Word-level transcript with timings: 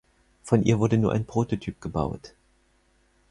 Von 0.41 0.63
ihr 0.63 0.79
wurde 0.79 0.97
nur 0.97 1.11
ein 1.11 1.27
Prototyp 1.27 1.79
gebaut. 1.79 2.33